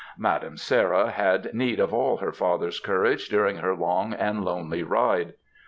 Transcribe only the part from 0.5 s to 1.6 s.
Sarah had